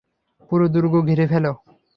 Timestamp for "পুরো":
0.49-0.65